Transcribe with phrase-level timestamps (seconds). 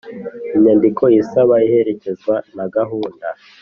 [0.55, 3.27] Inyandiko isaba iherekezwa na gahunda